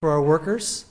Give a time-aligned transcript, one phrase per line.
[0.00, 0.84] for our workers.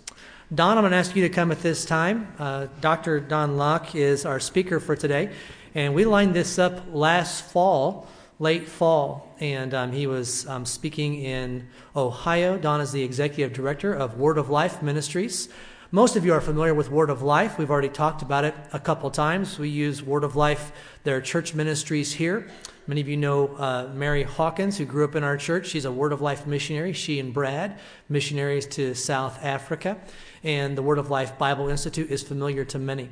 [0.54, 2.28] Don, I'm going to ask you to come at this time.
[2.38, 3.22] Uh, Dr.
[3.22, 5.32] Don Locke is our speaker for today,
[5.74, 11.22] and we lined this up last fall, late fall, and um, he was um, speaking
[11.22, 12.58] in Ohio.
[12.58, 15.48] Don is the executive director of Word of Life Ministries.
[15.90, 17.58] Most of you are familiar with Word of Life.
[17.58, 19.58] We've already talked about it a couple times.
[19.58, 20.74] We use Word of Life,
[21.06, 22.50] their church ministries here.
[22.88, 25.68] Many of you know uh, Mary Hawkins, who grew up in our church.
[25.68, 26.94] She's a Word of Life missionary.
[26.94, 29.98] She and Brad, missionaries to South Africa.
[30.42, 33.10] And the Word of Life Bible Institute is familiar to many.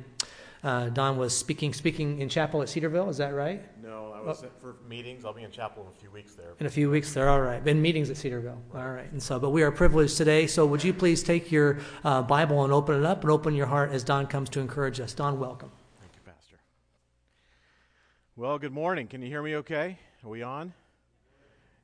[0.64, 3.10] Uh, Don was speaking speaking in chapel at Cedarville.
[3.10, 3.62] Is that right?
[3.82, 4.48] No, I was oh.
[4.62, 5.26] for meetings.
[5.26, 6.54] I'll be in chapel in a few weeks there.
[6.58, 7.28] In a few weeks there.
[7.28, 7.62] All right.
[7.62, 8.60] Been meetings at Cedarville.
[8.74, 9.12] All right.
[9.12, 10.46] And so, but we are privileged today.
[10.46, 13.66] So, would you please take your uh, Bible and open it up and open your
[13.66, 15.12] heart as Don comes to encourage us.
[15.12, 15.70] Don, welcome.
[18.38, 19.06] Well, good morning.
[19.06, 19.98] Can you hear me okay?
[20.22, 20.74] Are we on?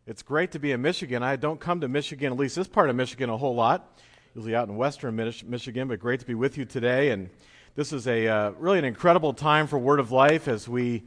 [0.06, 1.22] It's great to be in Michigan.
[1.22, 3.98] I don't come to Michigan, at least this part of Michigan, a whole lot.
[4.34, 7.08] Usually out in western Michigan, but great to be with you today.
[7.08, 7.30] And
[7.74, 11.04] this is a uh, really an incredible time for Word of Life as we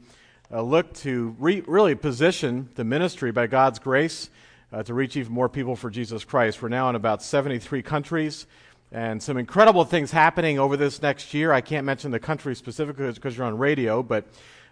[0.50, 4.30] uh, look to re- really position the ministry by God's grace
[4.72, 6.60] uh, to reach even more people for Jesus Christ.
[6.60, 8.48] We're now in about 73 countries
[8.90, 11.52] and some incredible things happening over this next year.
[11.52, 14.26] I can't mention the country specifically because you're on radio, but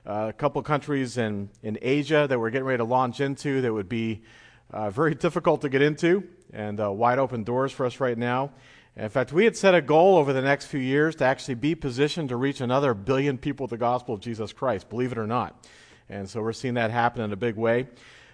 [0.07, 3.73] uh, a couple countries in, in Asia that we're getting ready to launch into that
[3.73, 4.23] would be
[4.71, 8.51] uh, very difficult to get into and uh, wide open doors for us right now.
[8.97, 11.75] In fact, we had set a goal over the next few years to actually be
[11.75, 15.27] positioned to reach another billion people with the gospel of Jesus Christ, believe it or
[15.27, 15.67] not.
[16.09, 17.89] And so we're seeing that happen in a big way.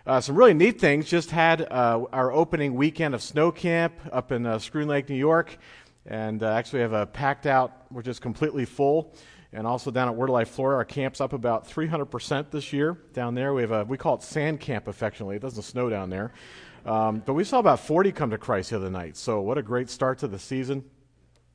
[0.06, 1.08] Uh, some really neat things.
[1.08, 5.14] Just had uh, our opening weekend of snow camp up in uh, Schroon Lake, New
[5.14, 5.56] York,
[6.04, 9.14] and uh, actually have a packed out, which is completely full
[9.52, 10.76] and also down at Word Life, Florida.
[10.76, 13.52] Our camp's up about 300% this year down there.
[13.52, 15.36] We have a, we call it sand camp affectionately.
[15.36, 16.32] It doesn't snow down there.
[16.86, 19.16] Um, but we saw about 40 come to Christ the other night.
[19.16, 20.84] So what a great start to the season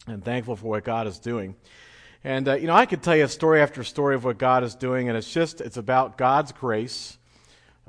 [0.08, 1.56] and thankful for what God is doing.
[2.24, 4.76] And, uh, you know, I could tell you story after story of what God is
[4.76, 7.18] doing, and it's just, it's about God's grace,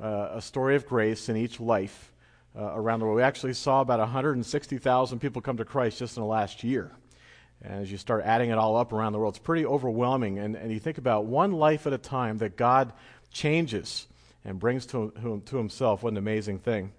[0.01, 2.11] uh, a story of grace in each life
[2.55, 3.17] uh, around the world.
[3.17, 6.91] We actually saw about 160,000 people come to Christ just in the last year.
[7.63, 10.37] As you start adding it all up around the world, it's pretty overwhelming.
[10.37, 12.93] And, and you think about one life at a time that God
[13.31, 14.07] changes
[14.45, 16.03] and brings to, to himself.
[16.03, 16.91] What an amazing thing.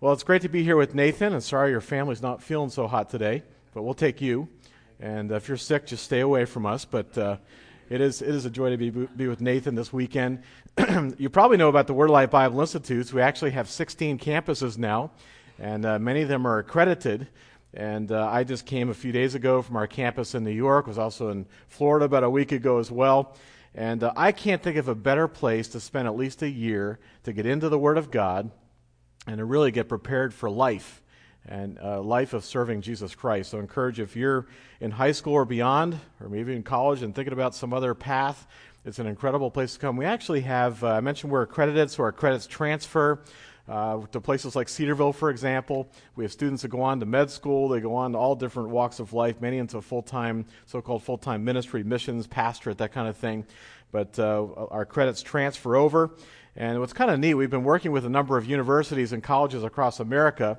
[0.00, 1.32] Well, it's great to be here with Nathan.
[1.32, 3.42] And sorry your family's not feeling so hot today,
[3.74, 4.48] but we'll take you.
[5.00, 6.84] And if you're sick, just stay away from us.
[6.84, 7.36] But uh,
[7.88, 10.42] it, is, it is a joy to be, be with Nathan this weekend.
[11.18, 13.12] you probably know about the Word Life Bible Institutes.
[13.12, 15.12] We actually have 16 campuses now,
[15.58, 17.28] and uh, many of them are accredited.
[17.76, 20.86] And uh, I just came a few days ago from our campus in New York,
[20.86, 23.36] was also in Florida about a week ago as well.
[23.74, 26.98] And uh, I can't think of a better place to spend at least a year
[27.24, 28.50] to get into the Word of God
[29.26, 31.02] and to really get prepared for life
[31.44, 33.50] and a uh, life of serving Jesus Christ.
[33.50, 34.46] So I encourage if you're
[34.80, 38.46] in high school or beyond, or maybe in college and thinking about some other path,
[38.86, 39.96] it's an incredible place to come.
[39.96, 43.20] We actually have, uh, I mentioned we're accredited, so our credits transfer.
[43.68, 47.30] Uh, to places like Cedarville, for example, we have students that go on to med
[47.30, 47.68] school.
[47.68, 51.02] They go on to all different walks of life, many into full time, so called
[51.02, 53.44] full time ministry, missions, pastorate, that kind of thing.
[53.90, 56.10] But uh, our credits transfer over.
[56.54, 59.62] And what's kind of neat, we've been working with a number of universities and colleges
[59.62, 60.58] across America.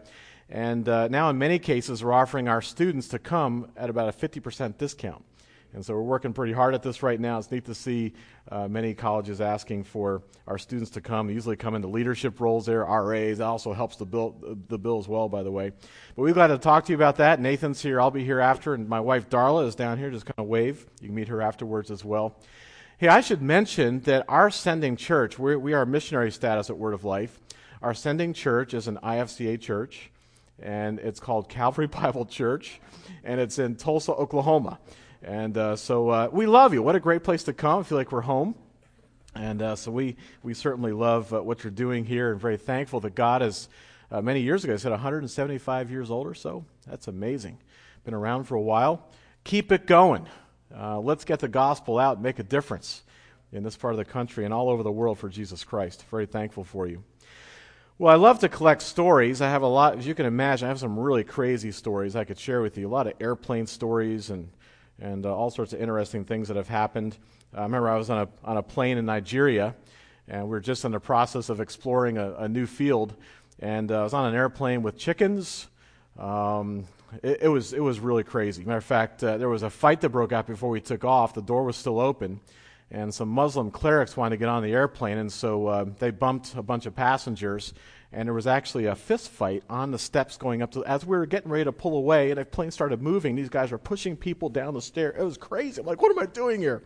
[0.50, 4.28] And uh, now, in many cases, we're offering our students to come at about a
[4.28, 5.24] 50% discount.
[5.74, 7.38] And so we're working pretty hard at this right now.
[7.38, 8.14] It's neat to see
[8.50, 11.28] uh, many colleges asking for our students to come.
[11.28, 13.40] They usually come into leadership roles there, RAs.
[13.40, 14.36] That also helps the bill,
[14.70, 15.72] the bill as well, by the way.
[16.16, 17.40] But we're glad to talk to you about that.
[17.40, 18.00] Nathan's here.
[18.00, 18.74] I'll be here after.
[18.74, 20.10] And my wife, Darla, is down here.
[20.10, 20.88] Just kind of wave.
[21.02, 22.40] You can meet her afterwards as well.
[22.98, 26.96] Hey, I should mention that our sending church, we're, we are missionary status at Word
[26.96, 27.40] of Life.
[27.84, 30.10] Our sending church is an IFCA church,
[30.60, 32.82] and it's called Calvary Bible Church,
[33.24, 34.80] and it's in Tulsa, Oklahoma.
[35.24, 36.84] And uh, so uh, we love you.
[36.84, 37.80] What a great place to come.
[37.80, 38.56] I feel like we're home.
[39.36, 43.00] And uh, so we, we certainly love uh, what you're doing here and very thankful
[43.02, 43.70] that God is,
[44.12, 46.66] uh, many years ago, I said 175 years old or so.
[46.88, 47.58] That's amazing.
[48.04, 49.08] Been around for a while.
[49.44, 50.28] Keep it going.
[50.76, 53.04] Uh, let's get the gospel out and make a difference
[53.52, 56.04] in this part of the country and all over the world for Jesus Christ.
[56.10, 57.04] Very thankful for you.
[58.00, 59.42] Well, I love to collect stories.
[59.42, 62.26] I have a lot, as you can imagine, I have some really crazy stories I
[62.26, 62.88] could share with you.
[62.88, 64.50] A lot of airplane stories and
[65.02, 67.18] and uh, all sorts of interesting things that have happened.
[67.56, 69.76] Uh, I remember I was on a, on a plane in Nigeria,
[70.28, 73.16] and we were just in the process of exploring a, a new field.
[73.60, 75.68] And uh, I was on an airplane with chickens.
[76.18, 76.86] Um,
[77.24, 78.64] it, it, was, it was really crazy.
[78.64, 81.34] Matter of fact, uh, there was a fight that broke out before we took off.
[81.34, 82.40] The door was still open,
[82.92, 86.56] and some Muslim clerics wanted to get on the airplane, and so uh, they bumped
[86.56, 87.74] a bunch of passengers.
[88.12, 91.18] And there was actually a fist fight on the steps going up to as we
[91.18, 93.36] were getting ready to pull away and the plane started moving.
[93.36, 95.12] These guys were pushing people down the stair.
[95.12, 95.82] It was crazy.
[95.82, 96.84] I'm like what am i doing here?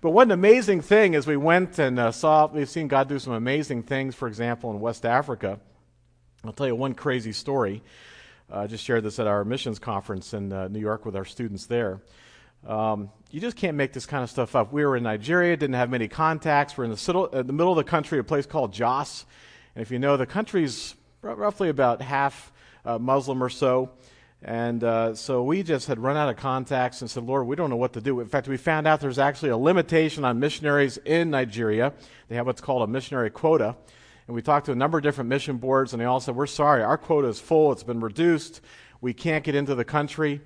[0.00, 3.32] But one amazing thing is we went and uh, saw we've seen god do some
[3.32, 5.60] amazing things for example in west africa.
[6.44, 7.82] I'll tell you one crazy story.
[8.52, 11.24] Uh, i just shared this at our missions conference in uh, new york with our
[11.24, 12.00] students there.
[12.66, 14.72] Um, you just can't make this kind of stuff up.
[14.72, 16.76] We were in Nigeria, didn't have many contacts.
[16.78, 19.26] We're in the, uh, the middle of the country, a place called Jos.
[19.74, 22.52] And if you know, the country's r- roughly about half
[22.84, 23.90] uh, Muslim or so.
[24.42, 27.70] And uh, so we just had run out of contacts and said, Lord, we don't
[27.70, 28.20] know what to do.
[28.20, 31.94] In fact, we found out there's actually a limitation on missionaries in Nigeria.
[32.28, 33.74] They have what's called a missionary quota.
[34.26, 36.46] And we talked to a number of different mission boards, and they all said, We're
[36.46, 38.60] sorry, our quota is full, it's been reduced,
[39.00, 40.40] we can't get into the country.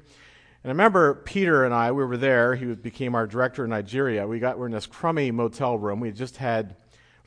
[0.65, 2.57] And I remember Peter and I, we were there.
[2.57, 4.27] He became our director in Nigeria.
[4.27, 6.01] We got, we're in this crummy motel room.
[6.01, 6.75] We just had,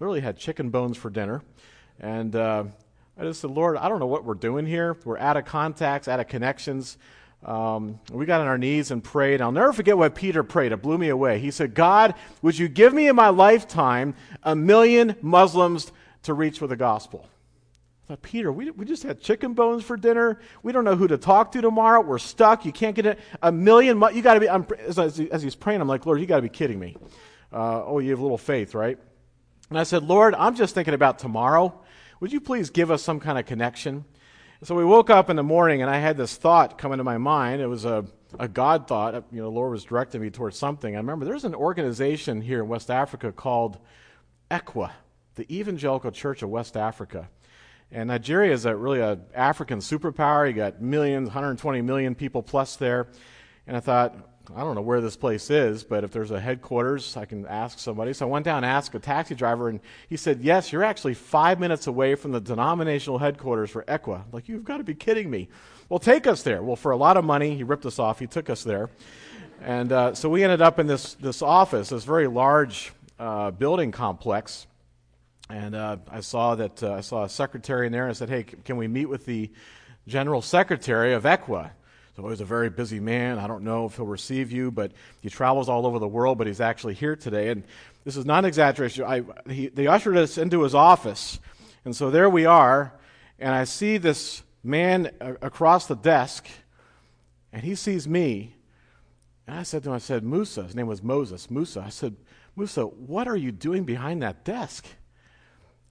[0.01, 1.41] literally had chicken bones for dinner.
[2.01, 2.63] And uh,
[3.17, 4.97] I just said, Lord, I don't know what we're doing here.
[5.05, 6.97] We're out of contacts, out of connections.
[7.45, 9.39] Um, we got on our knees and prayed.
[9.39, 10.71] I'll never forget what Peter prayed.
[10.71, 11.39] It blew me away.
[11.39, 15.91] He said, God, would you give me in my lifetime a million Muslims
[16.23, 17.27] to reach with the gospel?
[18.03, 20.39] I thought, Peter, we, we just had chicken bones for dinner.
[20.63, 22.01] We don't know who to talk to tomorrow.
[22.01, 22.65] We're stuck.
[22.65, 23.19] You can't get.
[23.43, 26.19] A million, mu- you got to be, I'm, as, as, he's praying, I'm like, Lord,
[26.19, 26.97] you got to be kidding me.
[27.53, 28.97] Uh, oh, you have a little faith, right?
[29.71, 31.80] And I said, Lord, I'm just thinking about tomorrow.
[32.21, 34.05] Would you please give us some kind of connection?
[34.61, 37.17] So we woke up in the morning, and I had this thought come into my
[37.17, 37.63] mind.
[37.63, 38.05] It was a,
[38.37, 39.15] a God thought.
[39.31, 40.93] You know, the Lord was directing me towards something.
[40.93, 43.79] I remember there's an organization here in West Africa called
[44.51, 44.91] ECWA,
[45.33, 47.27] the Evangelical Church of West Africa.
[47.91, 50.47] And Nigeria is a, really an African superpower.
[50.47, 53.07] You got millions, 120 million people plus there.
[53.65, 54.15] And I thought,
[54.55, 57.79] I don't know where this place is, but if there's a headquarters, I can ask
[57.79, 58.13] somebody.
[58.13, 59.79] So I went down and asked a taxi driver, and
[60.09, 64.23] he said, Yes, you're actually five minutes away from the denominational headquarters for ECWA.
[64.31, 65.49] like, you've got to be kidding me.
[65.89, 66.63] Well, take us there.
[66.63, 68.19] Well, for a lot of money, he ripped us off.
[68.19, 68.89] He took us there.
[69.61, 73.91] And uh, so we ended up in this, this office, this very large uh, building
[73.91, 74.65] complex.
[75.49, 78.29] And uh, I saw that uh, I saw a secretary in there, and I said,
[78.29, 79.51] Hey, can we meet with the
[80.07, 81.71] general secretary of ECWA?
[82.15, 83.39] So he's a very busy man.
[83.39, 84.91] I don't know if he'll receive you, but
[85.21, 87.49] he travels all over the world, but he's actually here today.
[87.49, 87.63] And
[88.03, 89.05] this is not an exaggeration.
[89.05, 91.39] I, he, they ushered us into his office.
[91.85, 92.93] And so there we are.
[93.39, 96.47] And I see this man across the desk,
[97.53, 98.55] and he sees me.
[99.47, 101.81] And I said to him, I said, Musa, his name was Moses, Musa.
[101.85, 102.15] I said,
[102.55, 104.85] Musa, what are you doing behind that desk?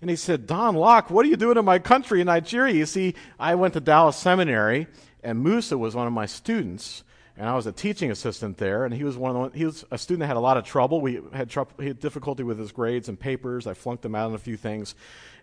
[0.00, 2.74] And he said, Don Locke, what are you doing in my country in Nigeria?
[2.74, 4.86] You see, I went to Dallas Seminary,
[5.22, 7.04] and Musa was one of my students,
[7.36, 8.84] and I was a teaching assistant there.
[8.84, 10.64] And he was one of the, he was a student that had a lot of
[10.64, 11.00] trouble.
[11.00, 13.66] We had trouble, he had difficulty with his grades and papers.
[13.66, 14.94] I flunked him out on a few things,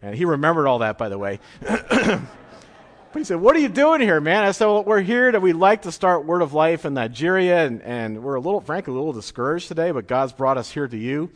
[0.02, 1.40] and he remembered all that, by the way.
[1.62, 2.22] but
[3.16, 5.54] he said, "What are you doing here, man?" I said, "Well, we're here that we'd
[5.54, 8.96] like to start Word of Life in Nigeria, and, and we're a little, frankly, a
[8.96, 11.30] little discouraged today, but God's brought us here to you."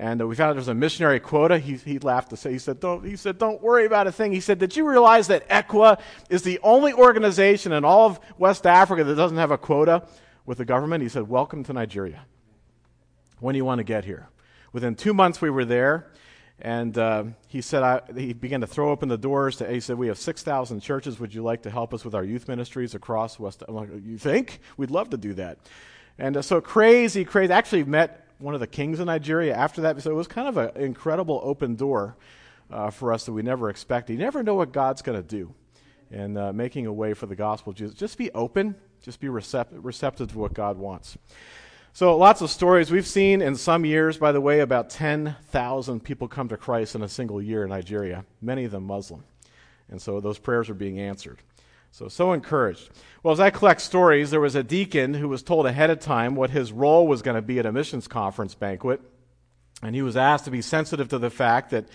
[0.00, 1.58] And uh, we found out there's a missionary quota.
[1.58, 4.30] He, he laughed to say, he said, don't, he said, don't worry about a thing.
[4.30, 5.98] He said, did you realize that ECWA
[6.30, 10.06] is the only organization in all of West Africa that doesn't have a quota
[10.46, 11.02] with the government?
[11.02, 12.24] He said, welcome to Nigeria.
[13.40, 14.28] When do you want to get here?
[14.72, 16.12] Within two months, we were there.
[16.60, 19.56] And uh, he said, I, he began to throw open the doors.
[19.56, 21.20] To, he said, We have 6,000 churches.
[21.20, 23.62] Would you like to help us with our youth ministries across West?
[23.68, 24.60] I'm like, You think?
[24.76, 25.58] We'd love to do that.
[26.18, 27.52] And uh, so crazy, crazy.
[27.52, 30.00] Actually, met one of the kings of Nigeria after that.
[30.02, 32.16] So it was kind of an incredible open door
[32.70, 34.14] uh, for us that we never expected.
[34.14, 35.54] You never know what God's going to do
[36.10, 37.72] in uh, making a way for the gospel.
[37.72, 41.18] Just, be open, just be recept- receptive to what God wants.
[41.92, 42.90] So, lots of stories.
[42.90, 47.02] We've seen in some years, by the way, about 10,000 people come to Christ in
[47.02, 49.24] a single year in Nigeria, many of them Muslim.
[49.90, 51.38] And so those prayers are being answered.
[51.98, 52.90] So, so encouraged.
[53.24, 56.36] Well, as I collect stories, there was a deacon who was told ahead of time
[56.36, 59.00] what his role was going to be at a missions conference banquet.
[59.82, 61.88] And he was asked to be sensitive to the fact that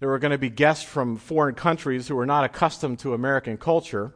[0.00, 3.58] there were going to be guests from foreign countries who were not accustomed to American
[3.58, 4.14] culture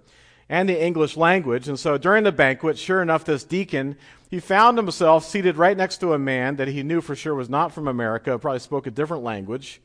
[0.48, 1.68] and the English language.
[1.68, 3.98] And so during the banquet, sure enough, this deacon,
[4.30, 7.50] he found himself seated right next to a man that he knew for sure was
[7.50, 9.82] not from America, probably spoke a different language.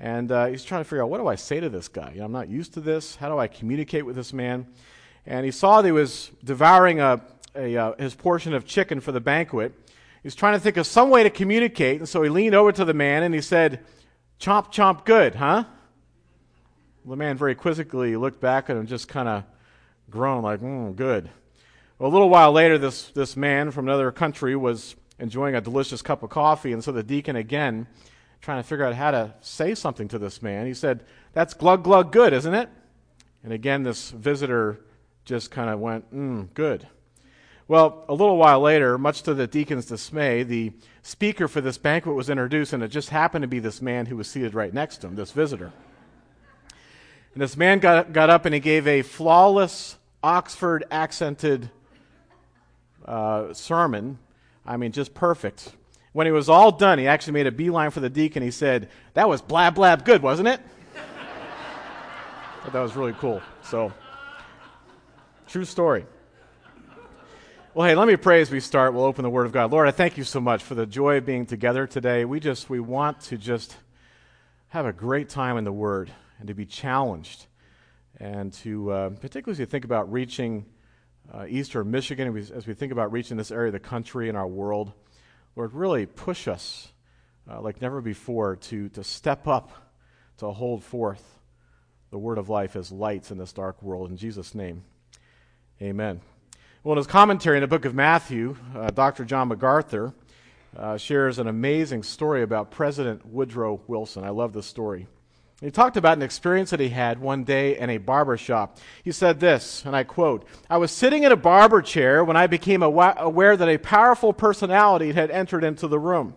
[0.00, 2.12] And uh, he's trying to figure out what do I say to this guy?
[2.12, 3.16] You know, I'm not used to this.
[3.16, 4.66] How do I communicate with this man?
[5.26, 7.20] And he saw that he was devouring a,
[7.56, 9.74] a uh, his portion of chicken for the banquet.
[10.22, 11.98] He's trying to think of some way to communicate.
[11.98, 13.80] And so he leaned over to the man and he said,
[14.40, 15.64] Chomp, chomp, good, huh?
[17.04, 19.44] The man very quizzically looked back at him just kind of
[20.10, 21.28] groaned, like, mm, good.
[21.98, 26.02] Well, a little while later, this, this man from another country was enjoying a delicious
[26.02, 26.72] cup of coffee.
[26.72, 27.88] And so the deacon again
[28.40, 30.66] trying to figure out how to say something to this man.
[30.66, 32.68] He said, That's glug glug good, isn't it?
[33.42, 34.80] And again, this visitor
[35.24, 36.88] just kind of went, mm, good.
[37.68, 42.14] Well, a little while later, much to the deacon's dismay, the speaker for this banquet
[42.14, 44.98] was introduced, and it just happened to be this man who was seated right next
[44.98, 45.72] to him, this visitor.
[47.34, 51.70] And this man got, got up and he gave a flawless, Oxford accented
[53.04, 54.18] uh, sermon.
[54.64, 55.72] I mean, just perfect.
[56.18, 58.42] When he was all done, he actually made a beeline for the deacon.
[58.42, 60.60] He said, That was blab blab good, wasn't it?
[62.72, 63.40] that was really cool.
[63.62, 63.92] So,
[65.46, 66.06] true story.
[67.72, 68.94] Well, hey, let me pray as we start.
[68.94, 69.70] We'll open the Word of God.
[69.70, 72.24] Lord, I thank you so much for the joy of being together today.
[72.24, 73.76] We just, we want to just
[74.70, 76.10] have a great time in the Word
[76.40, 77.46] and to be challenged
[78.18, 80.66] and to, uh, particularly as you think about reaching
[81.32, 84.48] uh, eastern Michigan, as we think about reaching this area of the country and our
[84.48, 84.92] world,
[85.58, 86.92] Lord, really push us
[87.50, 89.72] uh, like never before to, to step up,
[90.36, 91.40] to hold forth
[92.12, 94.08] the Word of life as lights in this dark world.
[94.08, 94.84] In Jesus' name,
[95.82, 96.20] amen.
[96.84, 99.24] Well, in his commentary in the book of Matthew, uh, Dr.
[99.24, 100.14] John MacArthur
[100.76, 104.22] uh, shares an amazing story about President Woodrow Wilson.
[104.22, 105.08] I love this story.
[105.60, 108.78] He talked about an experience that he had one day in a barber shop.
[109.02, 112.46] He said this, and I quote I was sitting in a barber chair when I
[112.46, 116.36] became aware that a powerful personality had entered into the room.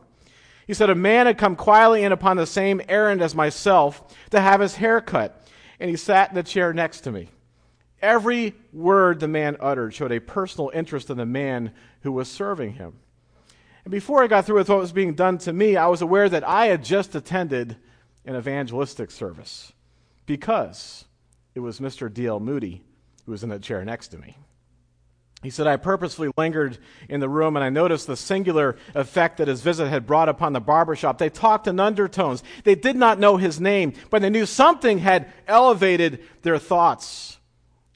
[0.66, 4.02] He said, A man had come quietly in upon the same errand as myself
[4.32, 5.46] to have his hair cut,
[5.80, 7.30] and he sat in the chair next to me.
[8.02, 12.74] Every word the man uttered showed a personal interest in the man who was serving
[12.74, 12.94] him.
[13.86, 16.28] And before I got through with what was being done to me, I was aware
[16.28, 17.78] that I had just attended
[18.26, 19.74] an evangelistic service
[20.26, 21.06] because
[21.56, 22.12] it was Mr.
[22.12, 22.40] D.L.
[22.40, 22.84] Moody
[23.26, 24.38] who was in the chair next to me.
[25.44, 26.78] He said, I purposefully lingered
[27.10, 30.54] in the room and I noticed the singular effect that his visit had brought upon
[30.54, 31.18] the barbershop.
[31.18, 32.44] They talked in undertones.
[32.64, 37.40] They did not know his name, but they knew something had elevated their thoughts.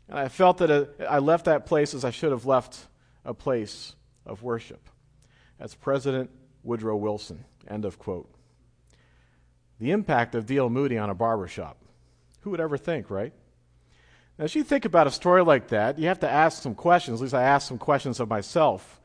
[0.09, 2.87] And I felt that uh, I left that place as I should have left
[3.23, 4.89] a place of worship.
[5.59, 6.31] That's President
[6.63, 7.45] Woodrow Wilson.
[7.67, 8.34] End of quote.
[9.79, 10.69] The impact of D.L.
[10.69, 11.77] Moody on a barbershop.
[12.41, 13.33] Who would ever think, right?
[14.37, 17.19] Now, as you think about a story like that, you have to ask some questions.
[17.19, 18.99] At least I ask some questions of myself.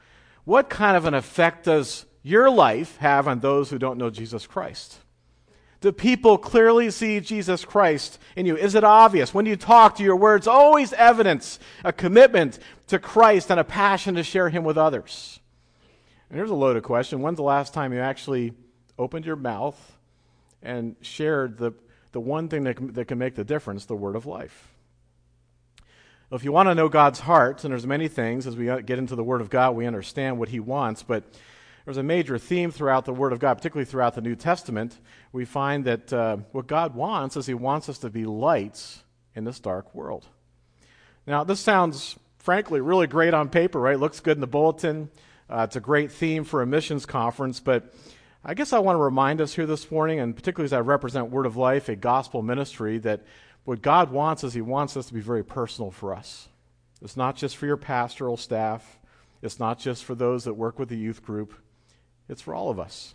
[0.45, 4.47] What kind of an effect does your life have on those who don't know Jesus
[4.47, 4.99] Christ?
[5.81, 8.57] Do people clearly see Jesus Christ in you?
[8.57, 9.33] Is it obvious?
[9.33, 12.59] When you talk, do your words always evidence a commitment
[12.89, 15.41] to Christ and a passion to share Him with others?
[16.29, 18.53] And here's a loaded question When's the last time you actually
[18.99, 19.97] opened your mouth
[20.63, 21.73] and shared the,
[22.13, 24.69] the one thing that can, that can make the difference, the word of life?
[26.33, 29.17] If you want to know God's heart, and there's many things, as we get into
[29.17, 31.25] the Word of God, we understand what He wants, but
[31.85, 34.97] there's a major theme throughout the Word of God, particularly throughout the New Testament.
[35.33, 39.03] We find that uh, what God wants is He wants us to be lights
[39.35, 40.25] in this dark world.
[41.27, 43.99] Now, this sounds, frankly, really great on paper, right?
[43.99, 45.11] Looks good in the bulletin.
[45.49, 47.93] Uh, it's a great theme for a missions conference, but
[48.43, 51.31] I guess I want to remind us here this morning, and particularly as I represent
[51.31, 53.23] Word of Life, a gospel ministry, that
[53.65, 56.49] what God wants is He wants us to be very personal for us.
[57.03, 58.99] It's not just for your pastoral staff,
[59.43, 61.53] it's not just for those that work with the youth group.
[62.31, 63.15] It's for all of us.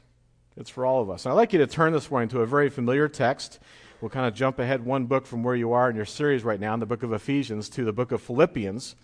[0.58, 1.25] It's for all of us.
[1.25, 3.60] And I'd like you to turn this morning to a very familiar text.
[4.01, 6.60] We'll kind of jump ahead one book from where you are in your series right
[6.60, 8.96] now, in the book of Ephesians, to the book of Philippians,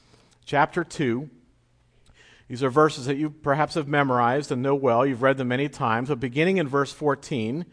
[0.45, 1.29] chapter 2.
[2.51, 5.05] These are verses that you perhaps have memorized and know well.
[5.05, 6.09] You've read them many times.
[6.09, 7.65] But beginning in verse 14,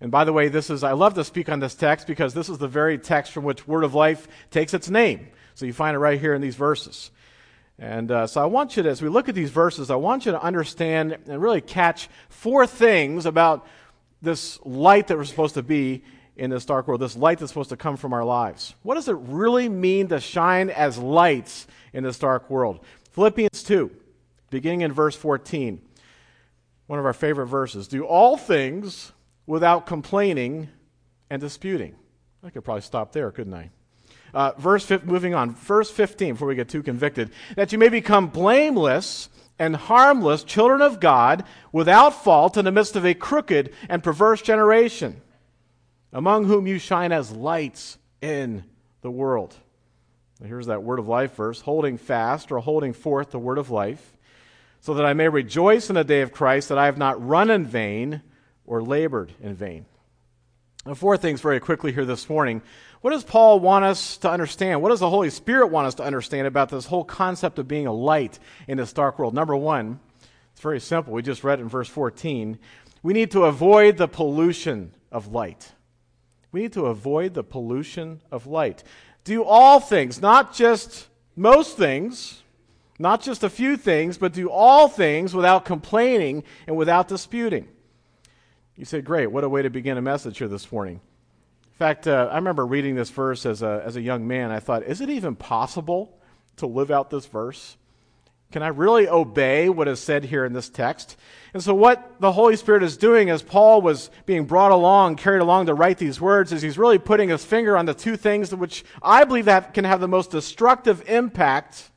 [0.00, 2.48] and by the way, this is, I love to speak on this text because this
[2.48, 5.28] is the very text from which Word of Life takes its name.
[5.54, 7.12] So you find it right here in these verses.
[7.78, 10.26] And uh, so I want you to, as we look at these verses, I want
[10.26, 13.68] you to understand and really catch four things about
[14.20, 16.02] this light that we're supposed to be
[16.34, 18.74] in this dark world, this light that's supposed to come from our lives.
[18.82, 22.80] What does it really mean to shine as lights in this dark world?
[23.12, 23.90] Philippians 2,
[24.50, 25.80] beginning in verse 14,
[26.86, 27.88] one of our favorite verses.
[27.88, 29.12] Do all things
[29.46, 30.68] without complaining
[31.30, 31.94] and disputing.
[32.42, 33.70] I could probably stop there, couldn't I?
[34.32, 38.28] Uh, verse moving on, verse 15, before we get too convicted, that you may become
[38.28, 39.28] blameless
[39.58, 44.42] and harmless children of God without fault in the midst of a crooked and perverse
[44.42, 45.20] generation,
[46.12, 48.64] among whom you shine as lights in
[49.00, 49.54] the world.
[50.44, 54.16] Here's that word of life verse holding fast or holding forth the word of life,
[54.80, 57.50] so that I may rejoice in the day of Christ that I have not run
[57.50, 58.22] in vain
[58.66, 59.86] or labored in vain.
[60.86, 62.62] Now, four things very quickly here this morning.
[63.00, 64.82] What does Paul want us to understand?
[64.82, 67.86] What does the Holy Spirit want us to understand about this whole concept of being
[67.86, 69.34] a light in this dark world?
[69.34, 70.00] Number one,
[70.52, 71.12] it's very simple.
[71.12, 72.58] We just read it in verse 14.
[73.02, 75.72] We need to avoid the pollution of light.
[76.50, 78.82] We need to avoid the pollution of light.
[79.24, 82.42] Do all things, not just most things,
[82.98, 87.68] not just a few things, but do all things without complaining and without disputing.
[88.76, 91.00] You say, Great, what a way to begin a message here this morning.
[91.66, 94.50] In fact, uh, I remember reading this verse as a, as a young man.
[94.50, 96.18] I thought, is it even possible
[96.56, 97.76] to live out this verse?
[98.50, 101.16] Can I really obey what is said here in this text?
[101.52, 105.42] And so, what the Holy Spirit is doing as Paul was being brought along, carried
[105.42, 108.54] along to write these words, is he's really putting his finger on the two things
[108.54, 111.90] which I believe that can have the most destructive impact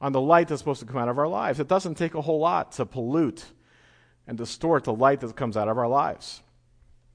[0.00, 1.60] on the light that's supposed to come out of our lives.
[1.60, 3.44] It doesn't take a whole lot to pollute
[4.26, 6.42] and distort the light that comes out of our lives.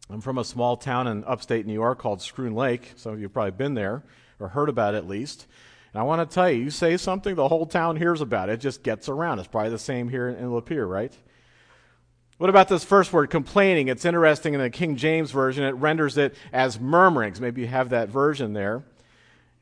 [0.10, 2.94] I'm from a small town in upstate New York called Schroon Lake.
[2.96, 4.04] Some of you have probably been there
[4.40, 5.48] or heard about it at least.
[5.94, 8.54] And I want to tell you, you say something, the whole town hears about it.
[8.54, 9.40] It just gets around.
[9.40, 11.18] It's probably the same here in Lapeer, right?
[12.38, 13.88] What about this first word, complaining?
[13.88, 17.40] It's interesting in the King James Version, it renders it as murmurings.
[17.40, 18.84] Maybe you have that version there.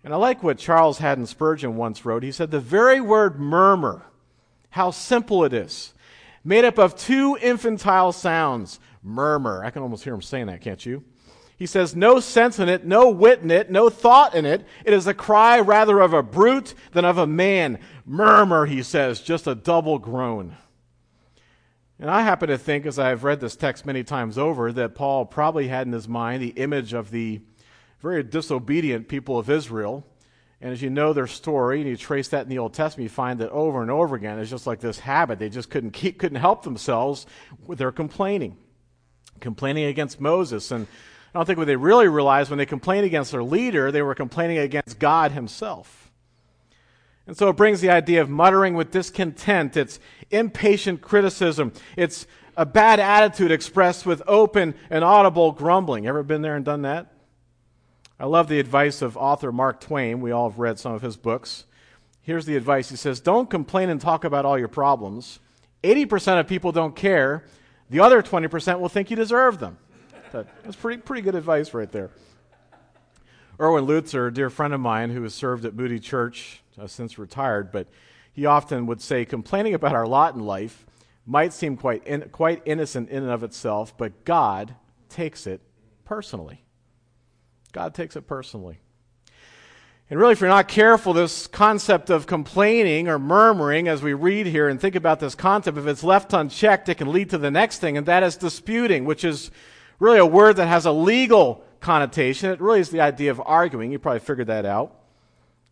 [0.03, 2.23] And I like what Charles Haddon Spurgeon once wrote.
[2.23, 4.05] He said, The very word murmur,
[4.71, 5.93] how simple it is,
[6.43, 9.63] made up of two infantile sounds murmur.
[9.63, 11.03] I can almost hear him saying that, can't you?
[11.57, 14.65] He says, no sense in it, no wit in it, no thought in it.
[14.83, 17.79] It is a cry rather of a brute than of a man.
[18.05, 20.57] Murmur, he says, just a double groan.
[21.99, 25.25] And I happen to think, as I've read this text many times over, that Paul
[25.25, 27.41] probably had in his mind the image of the
[28.03, 30.05] very disobedient people of Israel.
[30.61, 33.09] And as you know their story, and you trace that in the Old Testament, you
[33.09, 35.39] find that over and over again, it's just like this habit.
[35.39, 37.25] They just couldn't keep, couldn't help themselves
[37.65, 38.57] with their complaining,
[39.39, 40.69] complaining against Moses.
[40.71, 40.85] And
[41.33, 44.15] I don't think what they really realized when they complained against their leader, they were
[44.15, 46.11] complaining against God Himself.
[47.25, 49.77] And so it brings the idea of muttering with discontent.
[49.77, 49.97] It's
[50.29, 51.71] impatient criticism.
[51.95, 56.05] It's a bad attitude expressed with open and audible grumbling.
[56.05, 57.12] Ever been there and done that?
[58.19, 60.21] I love the advice of author Mark Twain.
[60.21, 61.65] We all have read some of his books.
[62.21, 65.39] Here's the advice he says, Don't complain and talk about all your problems.
[65.83, 67.43] 80% of people don't care.
[67.89, 69.77] The other 20% will think you deserve them.
[70.31, 72.09] That's pretty, pretty good advice right there.
[73.59, 77.19] Erwin Lutzer, a dear friend of mine who has served at Moody Church, uh, since
[77.19, 77.87] retired, but
[78.31, 80.85] he often would say, complaining about our lot in life
[81.25, 84.75] might seem quite, in, quite innocent in and of itself, but God
[85.07, 85.61] takes it
[86.03, 86.62] personally.
[87.73, 88.79] God takes it personally.
[90.09, 94.45] And really, if you're not careful, this concept of complaining or murmuring, as we read
[94.45, 97.49] here and think about this concept, if it's left unchecked, it can lead to the
[97.49, 99.49] next thing, and that is disputing, which is
[99.99, 102.51] really a word that has a legal connotation.
[102.51, 103.91] It really is the idea of arguing.
[103.91, 104.95] You probably figured that out.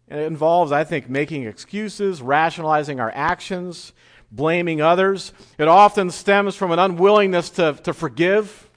[0.08, 3.94] And it involves, I think, making excuses, rationalizing our actions,
[4.32, 5.34] blaming others.
[5.60, 8.71] It often stems from an unwillingness to, to forgive.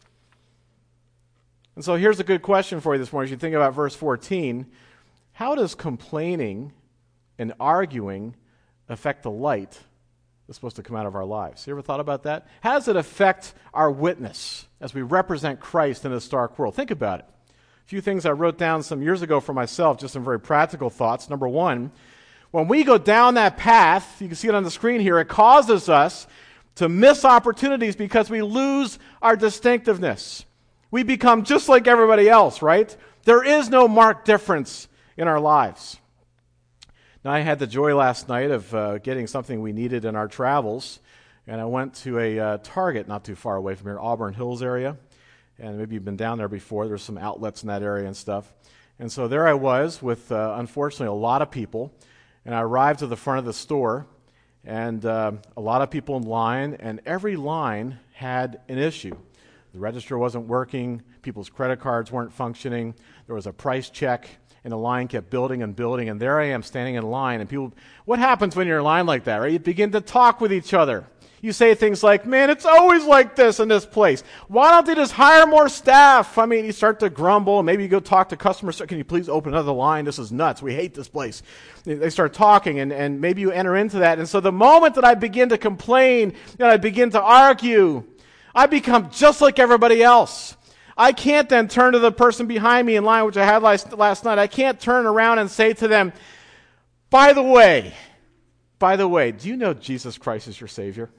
[1.76, 3.94] And so here's a good question for you this morning as you think about verse
[3.94, 4.66] 14.
[5.32, 6.72] How does complaining
[7.38, 8.36] and arguing
[8.88, 9.78] affect the light
[10.46, 11.66] that's supposed to come out of our lives.
[11.66, 12.46] You ever thought about that?
[12.60, 16.74] How does it affect our witness as we represent Christ in this dark world?
[16.74, 17.26] Think about it.
[17.48, 20.90] A few things I wrote down some years ago for myself, just some very practical
[20.90, 21.30] thoughts.
[21.30, 21.92] Number one,
[22.50, 25.28] when we go down that path, you can see it on the screen here, it
[25.28, 26.26] causes us
[26.76, 30.44] to miss opportunities because we lose our distinctiveness.
[30.94, 32.96] We become just like everybody else, right?
[33.24, 35.98] There is no marked difference in our lives.
[37.24, 40.28] Now, I had the joy last night of uh, getting something we needed in our
[40.28, 41.00] travels,
[41.48, 44.62] and I went to a uh, Target not too far away from here, Auburn Hills
[44.62, 44.96] area.
[45.58, 46.86] And maybe you've been down there before.
[46.86, 48.54] There's some outlets in that area and stuff.
[49.00, 51.92] And so there I was with, uh, unfortunately, a lot of people.
[52.44, 54.06] And I arrived to the front of the store,
[54.64, 59.16] and uh, a lot of people in line, and every line had an issue.
[59.74, 62.94] The register wasn't working, people's credit cards weren't functioning,
[63.26, 64.28] there was a price check
[64.64, 66.08] and the line kept building and building.
[66.08, 67.40] And there I am standing in line.
[67.40, 67.74] And people,
[68.06, 69.52] what happens when you're in line like that, right?
[69.52, 71.06] You begin to talk with each other.
[71.42, 74.24] You say things like, man, it's always like this in this place.
[74.48, 76.38] Why don't they just hire more staff?
[76.38, 77.62] I mean, you start to grumble.
[77.62, 78.80] Maybe you go talk to customers.
[78.80, 80.06] Can you please open another line?
[80.06, 80.62] This is nuts.
[80.62, 81.42] We hate this place.
[81.84, 84.18] They start talking, and, and maybe you enter into that.
[84.18, 88.04] And so the moment that I begin to complain and I begin to argue,
[88.54, 90.56] I become just like everybody else.
[90.96, 93.92] I can't then turn to the person behind me in line, which I had last,
[93.92, 94.38] last night.
[94.38, 96.12] I can't turn around and say to them,
[97.10, 97.94] by the way,
[98.78, 101.10] by the way, do you know Jesus Christ is your Savior?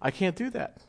[0.00, 0.80] I can't do that.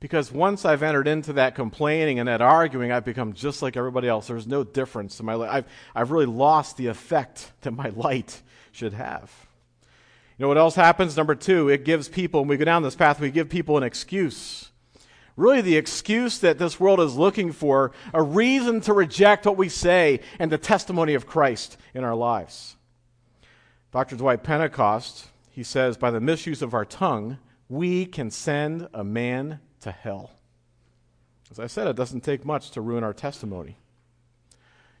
[0.00, 4.06] Because once I've entered into that complaining and that arguing, I've become just like everybody
[4.06, 4.26] else.
[4.26, 5.50] There's no difference in my life.
[5.50, 8.42] I've, I've really lost the effect that my light
[8.72, 9.32] should have.
[10.36, 11.16] You know what else happens?
[11.16, 13.84] Number two, it gives people, when we go down this path, we give people an
[13.84, 14.70] excuse.
[15.36, 19.68] Really, the excuse that this world is looking for, a reason to reject what we
[19.68, 22.76] say and the testimony of Christ in our lives.
[23.92, 24.16] Dr.
[24.16, 29.60] Dwight Pentecost, he says, by the misuse of our tongue, we can send a man
[29.80, 30.32] to hell.
[31.50, 33.76] As I said, it doesn't take much to ruin our testimony.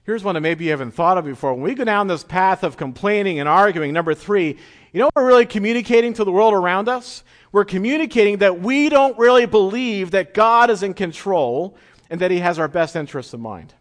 [0.04, 1.54] Here's one that maybe you haven't thought of before.
[1.54, 4.58] When we go down this path of complaining and arguing, number three,
[4.92, 7.24] you know we're really communicating to the world around us?
[7.52, 11.78] We're communicating that we don't really believe that God is in control
[12.10, 13.72] and that He has our best interests in mind.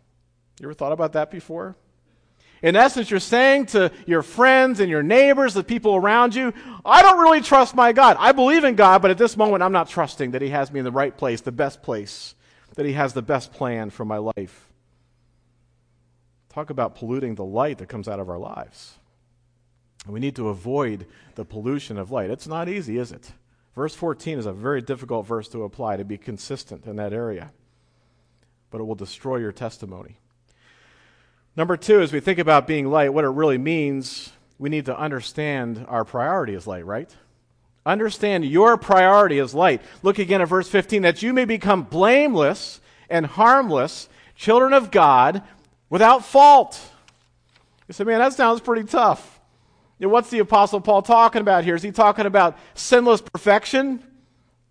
[0.62, 1.76] You ever thought about that before?
[2.62, 6.54] In essence, you're saying to your friends and your neighbors, the people around you,
[6.86, 8.16] I don't really trust my God.
[8.18, 10.80] I believe in God, but at this moment, I'm not trusting that He has me
[10.80, 12.34] in the right place, the best place,
[12.76, 14.70] that He has the best plan for my life.
[16.54, 19.00] Talk about polluting the light that comes out of our lives.
[20.08, 22.30] We need to avoid the pollution of light.
[22.30, 23.32] It's not easy, is it?
[23.76, 27.52] Verse 14 is a very difficult verse to apply to be consistent in that area,
[28.70, 30.18] but it will destroy your testimony.
[31.56, 34.98] Number two, as we think about being light, what it really means, we need to
[34.98, 37.16] understand our priority as light, right?
[37.86, 39.82] Understand your priority as light.
[40.04, 45.44] Look again at verse 15 that you may become blameless and harmless, children of God,
[45.94, 46.82] without fault.
[47.88, 49.40] You say, man, that sounds pretty tough.
[50.00, 51.76] What's the Apostle Paul talking about here?
[51.76, 54.04] Is he talking about sinless perfection?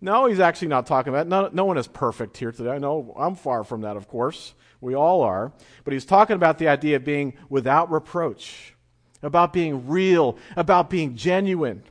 [0.01, 2.71] No, he's actually not talking about no, no one is perfect here today.
[2.71, 4.53] I know I'm far from that, of course.
[4.81, 5.53] We all are.
[5.85, 8.75] But he's talking about the idea of being without reproach,
[9.21, 11.83] about being real, about being genuine.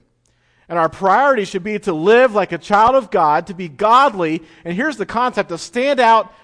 [0.69, 4.43] And our priority should be to live like a child of God, to be godly.
[4.63, 6.35] And here's the concept to stand out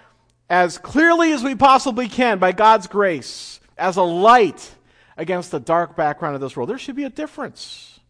[0.51, 4.75] as clearly as we possibly can by God's grace as a light
[5.17, 6.69] against the dark background of this world.
[6.69, 8.01] There should be a difference.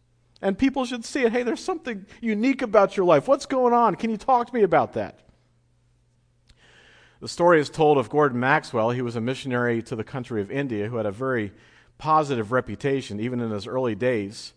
[0.41, 1.33] And people should see it.
[1.33, 3.27] Hey, there's something unique about your life.
[3.27, 3.95] What's going on?
[3.95, 5.19] Can you talk to me about that?
[7.19, 8.91] The story is told of Gordon Maxwell.
[8.91, 11.51] He was a missionary to the country of India who had a very
[11.97, 14.53] positive reputation, even in his early days.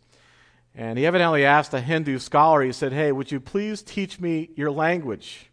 [0.72, 4.50] And he evidently asked a Hindu scholar, he said, Hey, would you please teach me
[4.54, 5.50] your language?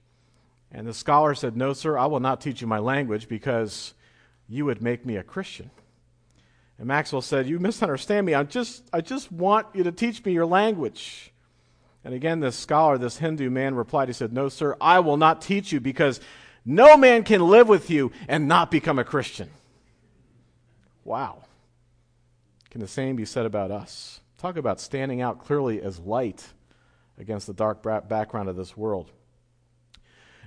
[0.72, 3.94] And the scholar said, No, sir, I will not teach you my language because
[4.48, 5.72] you would make me a Christian.
[6.78, 8.34] And Maxwell said, You misunderstand me.
[8.34, 11.32] I just, I just want you to teach me your language.
[12.04, 15.42] And again, this scholar, this Hindu man replied, He said, No, sir, I will not
[15.42, 16.20] teach you because
[16.66, 19.50] no man can live with you and not become a Christian.
[21.04, 21.44] Wow.
[22.70, 24.22] Can the same be said about us?
[24.38, 26.46] Talk about standing out clearly as light
[27.18, 29.12] against the dark background of this world.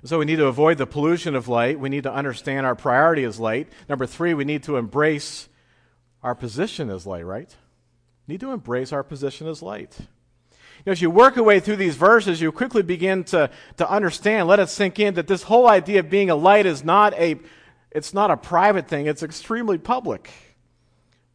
[0.05, 1.79] So we need to avoid the pollution of light.
[1.79, 3.69] We need to understand our priority as light.
[3.89, 5.49] Number three, we need to embrace
[6.23, 7.55] our position as light, right?
[8.27, 9.97] Need to embrace our position as light.
[10.01, 13.89] You know, as you work your way through these verses, you quickly begin to, to
[13.89, 17.15] understand, let it sink in, that this whole idea of being a light is not
[17.15, 17.39] a,
[17.93, 20.31] it's not a private thing, it's extremely public.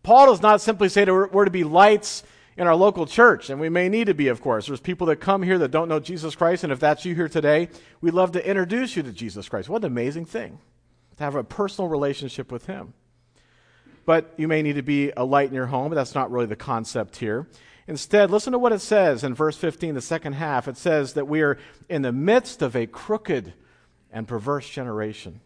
[0.03, 2.23] Paul does not simply say that we're, we're to be lights
[2.57, 4.65] in our local church, and we may need to be, of course.
[4.65, 7.29] There's people that come here that don't know Jesus Christ, and if that's you here
[7.29, 7.69] today,
[8.01, 9.69] we'd love to introduce you to Jesus Christ.
[9.69, 10.59] What an amazing thing
[11.17, 12.93] to have a personal relationship with Him.
[14.05, 16.47] But you may need to be a light in your home, but that's not really
[16.47, 17.47] the concept here.
[17.87, 20.67] Instead, listen to what it says in verse 15, the second half.
[20.67, 23.53] It says that we are in the midst of a crooked
[24.11, 25.41] and perverse generation,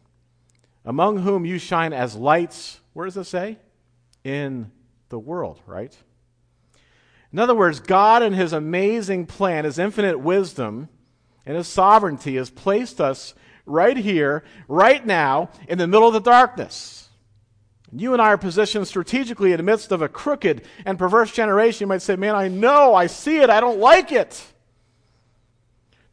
[0.86, 2.80] among whom you shine as lights.
[2.94, 3.58] Where does it say?
[4.24, 4.72] In
[5.10, 5.96] the world, right?
[7.34, 10.90] In other words, God, and His amazing plan, His infinite wisdom,
[11.46, 13.34] and His sovereignty, has placed us
[13.66, 17.10] right here, right now, in the middle of the darkness.
[17.94, 21.86] You and I are positioned strategically in the midst of a crooked and perverse generation.
[21.86, 24.42] You might say, Man, I know, I see it, I don't like it.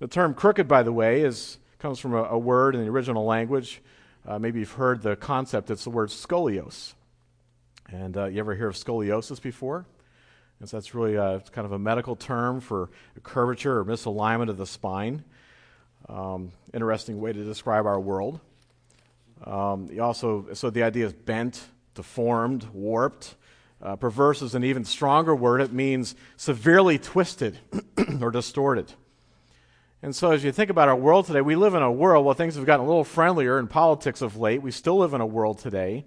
[0.00, 3.24] The term crooked, by the way, is, comes from a, a word in the original
[3.24, 3.80] language.
[4.26, 6.94] Uh, maybe you've heard the concept, it's the word scolios.
[7.90, 9.86] And uh, you ever hear of scoliosis before?
[10.60, 12.90] And so that's really a, kind of a medical term for
[13.22, 15.24] curvature or misalignment of the spine.
[16.08, 18.40] Um, interesting way to describe our world.
[19.44, 23.36] Um, also, so the idea is bent, deformed, warped.
[23.80, 25.60] Uh, perverse is an even stronger word.
[25.60, 27.58] It means severely twisted
[28.20, 28.92] or distorted.
[30.02, 32.34] And so, as you think about our world today, we live in a world where
[32.34, 34.62] things have gotten a little friendlier in politics of late.
[34.62, 36.04] We still live in a world today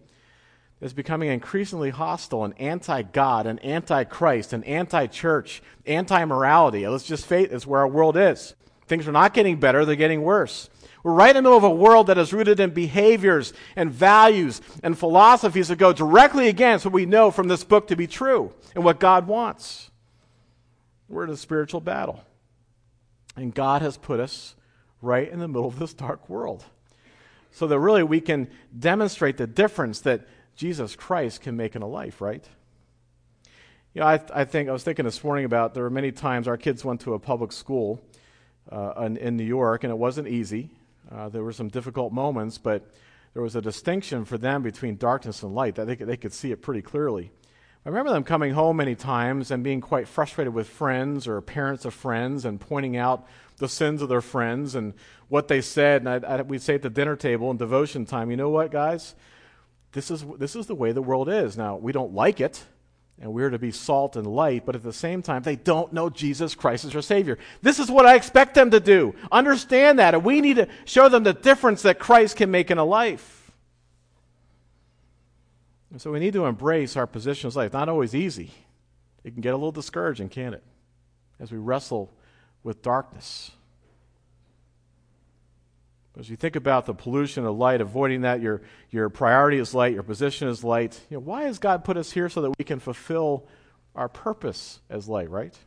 [0.82, 6.88] is becoming increasingly hostile and anti God and anti Christ and anti church, anti morality.
[6.88, 8.56] Let's just face it, it's where our world is.
[8.88, 10.70] Things are not getting better, they're getting worse.
[11.04, 14.62] We're right in the middle of a world that is rooted in behaviors and values
[14.84, 18.54] and philosophies that go directly against what we know from this book to be true
[18.76, 19.90] and what God wants.
[21.10, 22.24] We're in a spiritual battle.
[23.36, 24.56] And God has put us
[25.02, 26.66] right in the middle of this dark world.
[27.52, 31.88] So that really we can demonstrate the difference that Jesus Christ can make in a
[31.88, 32.44] life, right?
[33.94, 36.48] You know, I, I think I was thinking this morning about there were many times
[36.48, 38.02] our kids went to a public school
[38.72, 40.70] uh, in, in, New York, and it wasn't easy.
[41.12, 42.90] Uh, there were some difficult moments, but
[43.34, 46.34] there was a distinction for them between darkness and light that they could, they could
[46.34, 47.32] see it pretty clearly.
[47.86, 51.84] I remember them coming home many times and being quite frustrated with friends or parents
[51.84, 54.94] of friends and pointing out the sins of their friends and
[55.30, 56.02] what they said.
[56.02, 58.72] And I'd, I'd, we'd say at the dinner table in devotion time, you know what,
[58.72, 59.16] guys?
[59.94, 61.58] This is, this is the way the world is.
[61.58, 62.64] Now, we don't like it,
[63.20, 66.10] and we're to be salt and light, but at the same time, they don't know
[66.10, 67.38] Jesus Christ as their Savior.
[67.62, 69.14] This is what I expect them to do.
[69.32, 72.78] Understand that, and we need to show them the difference that Christ can make in
[72.78, 73.52] a life.
[75.92, 77.74] And so we need to embrace our position in life.
[77.74, 78.52] Not always easy.
[79.26, 80.64] It can get a little discouraging, can't it?
[81.38, 82.14] As we wrestle
[82.64, 83.52] with darkness.
[86.20, 89.94] As you think about the pollution of light, avoiding that, your, your priority is light,
[89.94, 91.00] your position is light.
[91.10, 93.48] You know, why has God put us here so that we can fulfill
[93.96, 95.58] our purpose as light, right?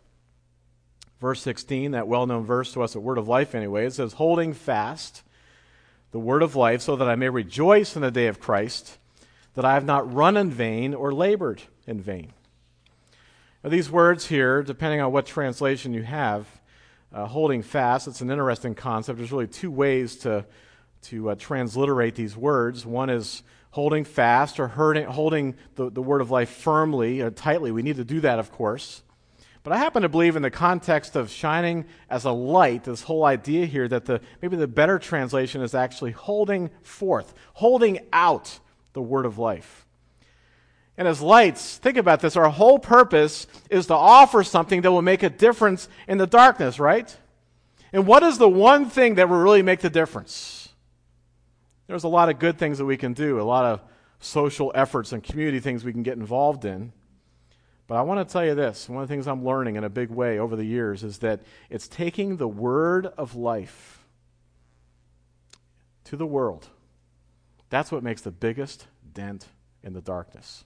[1.18, 4.14] Verse 16, that well known verse to us at Word of Life anyway, it says,
[4.14, 5.22] Holding fast
[6.11, 8.98] the Word of life so that I may rejoice in the day of Christ
[9.54, 12.33] that I have not run in vain or labored in vain.
[13.62, 16.46] Now, these words here, depending on what translation you have,
[17.14, 19.18] uh, holding fast, it's an interesting concept.
[19.18, 20.44] There's really two ways to,
[21.03, 22.85] to uh, transliterate these words.
[22.85, 27.70] One is holding fast or hurting, holding the, the word of life firmly or tightly.
[27.70, 29.03] We need to do that, of course.
[29.62, 33.24] But I happen to believe in the context of shining as a light, this whole
[33.24, 38.59] idea here that the, maybe the better translation is actually holding forth, holding out
[38.92, 39.84] the word of life.
[40.96, 42.37] And as lights, think about this.
[42.37, 46.78] Our whole purpose is to offer something that will make a difference in the darkness,
[46.78, 47.16] right?
[47.92, 50.68] And what is the one thing that will really make the difference?
[51.87, 53.80] There's a lot of good things that we can do, a lot of
[54.20, 56.92] social efforts and community things we can get involved in.
[57.87, 59.90] But I want to tell you this one of the things I'm learning in a
[59.90, 64.07] big way over the years is that it's taking the word of life
[66.04, 66.68] to the world
[67.74, 69.48] that's what makes the biggest dent
[69.83, 70.64] in the darkness.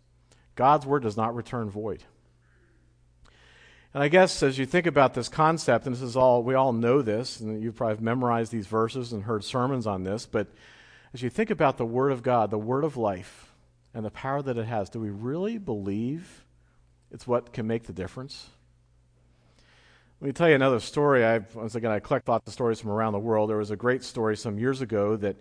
[0.58, 2.02] God's word does not return void.
[3.94, 6.72] And I guess as you think about this concept, and this is all, we all
[6.72, 10.48] know this, and you've probably memorized these verses and heard sermons on this, but
[11.14, 13.52] as you think about the Word of God, the Word of life,
[13.94, 16.44] and the power that it has, do we really believe
[17.12, 18.48] it's what can make the difference?
[20.20, 21.24] Let me tell you another story.
[21.24, 23.48] I, once again, I collect lots of stories from around the world.
[23.48, 25.36] There was a great story some years ago that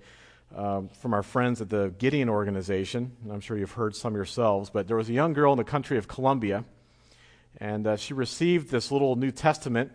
[0.55, 3.11] um, from our friends at the Gideon organization.
[3.29, 5.97] I'm sure you've heard some yourselves, but there was a young girl in the country
[5.97, 6.63] of Colombia,
[7.59, 9.91] and uh, she received this little New Testament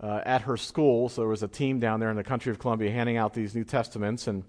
[0.00, 1.08] uh, at her school.
[1.08, 3.54] So there was a team down there in the country of Colombia handing out these
[3.54, 4.44] New Testaments, and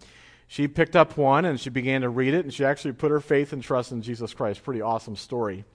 [0.47, 3.19] she picked up one and she began to read it, and she actually put her
[3.19, 4.63] faith and trust in Jesus Christ.
[4.63, 5.65] Pretty awesome story.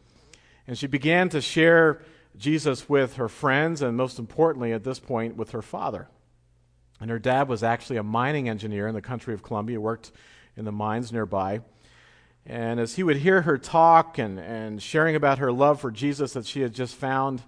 [0.66, 2.02] And she began to share
[2.36, 6.08] Jesus with her friends, and most importantly, at this point, with her father.
[7.00, 10.12] And her dad was actually a mining engineer in the country of Colombia, worked
[10.56, 11.60] in the mines nearby.
[12.46, 16.32] And as he would hear her talk and, and sharing about her love for Jesus
[16.34, 17.42] that she had just found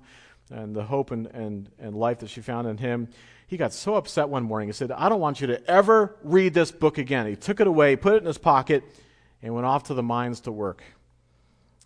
[0.51, 3.09] and the hope and, and, and life that she found in him,
[3.47, 4.69] he got so upset one morning.
[4.69, 7.27] He said, I don't want you to ever read this book again.
[7.27, 8.83] He took it away, put it in his pocket,
[9.43, 10.83] and went off to the mines to work.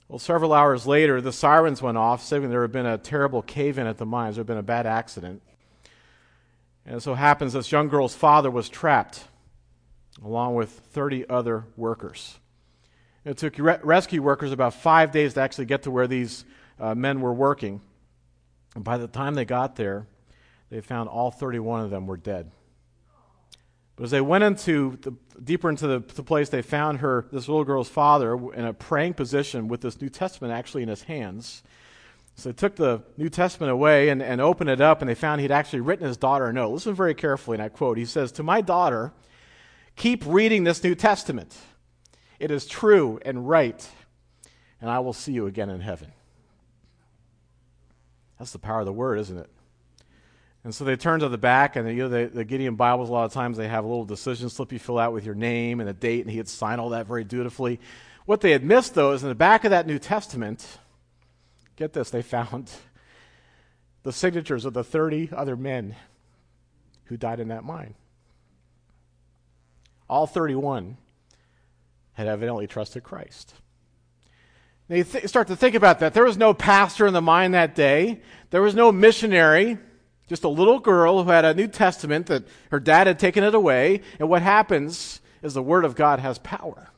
[0.08, 3.78] Well, several hours later, the sirens went off, saying there had been a terrible cave
[3.78, 4.36] in at the mines.
[4.36, 5.42] There had been a bad accident.
[6.84, 9.24] And so happens this young girl's father was trapped
[10.22, 12.38] along with 30 other workers.
[13.24, 16.44] It took re- rescue workers about five days to actually get to where these
[16.80, 17.80] uh, men were working.
[18.74, 20.06] And by the time they got there,
[20.70, 22.50] they found all 31 of them were dead.
[23.94, 27.46] But as they went into the, deeper into the, the place, they found her, this
[27.46, 31.62] little girl's father, in a praying position with this New Testament actually in his hands.
[32.34, 35.40] So they took the New Testament away and, and opened it up, and they found
[35.40, 36.70] he'd actually written his daughter a note.
[36.70, 39.12] Listen very carefully, and I quote He says, To my daughter,
[39.96, 41.56] keep reading this New Testament.
[42.38, 43.88] It is true and right,
[44.80, 46.12] and I will see you again in heaven.
[48.38, 49.48] That's the power of the word, isn't it?
[50.64, 53.12] And so they turn to the back, and you know, the, the Gideon Bibles, a
[53.12, 55.80] lot of times they have a little decision slip you fill out with your name
[55.80, 57.78] and a date, and he had signed all that very dutifully.
[58.26, 60.66] What they had missed, though, is in the back of that New Testament,
[61.76, 62.70] get this, they found
[64.02, 65.94] the signatures of the 30 other men
[67.04, 67.94] who died in that mine.
[70.08, 70.96] All 31
[72.14, 73.54] had evidently trusted Christ.
[74.88, 76.14] And you th- start to think about that.
[76.14, 79.78] There was no pastor in the mine that day, there was no missionary,
[80.28, 83.54] just a little girl who had a New Testament that her dad had taken it
[83.54, 84.00] away.
[84.18, 86.90] And what happens is the Word of God has power,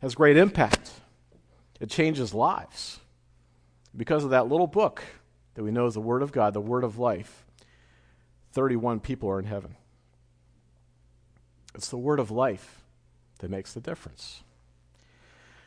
[0.00, 0.90] has great impact,
[1.80, 3.00] it changes lives.
[3.96, 5.02] Because of that little book
[5.54, 7.44] that we know is the Word of God, the Word of life,
[8.52, 9.76] 31 people are in heaven.
[11.74, 12.82] It's the Word of life
[13.38, 14.42] that makes the difference.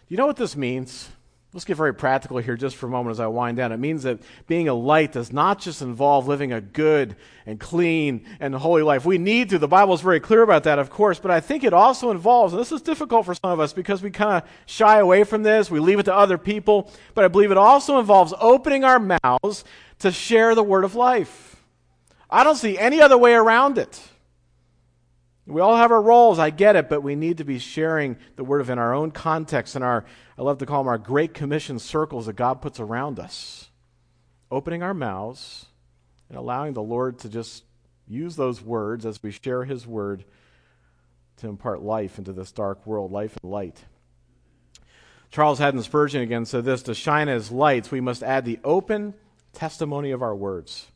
[0.08, 1.10] Do you know what this means?
[1.58, 3.72] Let's get very practical here just for a moment as I wind down.
[3.72, 7.16] It means that being a light does not just involve living a good
[7.48, 9.06] and clean and holy life.
[9.08, 9.58] We need to.
[9.58, 12.54] The Bible is very clear about that, of course, but I think it also involves,
[12.54, 15.42] and this is difficult for some of us because we kind of shy away from
[15.42, 19.00] this, we leave it to other people, but I believe it also involves opening our
[19.00, 19.64] mouths
[19.98, 21.56] to share the word of life.
[22.30, 24.00] I don't see any other way around it.
[25.48, 28.44] We all have our roles, I get it, but we need to be sharing the
[28.44, 30.04] word of in our own context, in our,
[30.38, 33.70] I love to call them our Great Commission circles that God puts around us.
[34.52, 35.68] Opening our mouths
[36.28, 37.64] and allowing the Lord to just
[38.08, 40.26] use those words as we share His word
[41.38, 43.86] to impart life into this dark world, life and light.
[45.30, 49.14] Charles Haddon Spurgeon again said this To shine as lights, we must add the open
[49.54, 50.88] testimony of our words.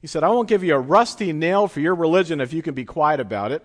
[0.00, 2.74] He said, I won't give you a rusty nail for your religion if you can
[2.74, 3.64] be quiet about it.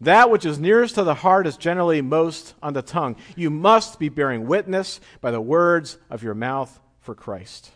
[0.00, 3.16] That which is nearest to the heart is generally most on the tongue.
[3.36, 7.70] You must be bearing witness by the words of your mouth for Christ.